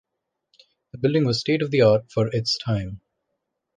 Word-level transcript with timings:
The 0.93 0.97
building 0.97 1.25
was 1.27 1.41
state-of-the-art 1.41 2.11
for 2.11 2.25
its 2.35 2.57
time. 2.57 3.01